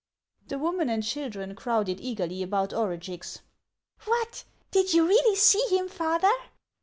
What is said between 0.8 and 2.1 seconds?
and children crowded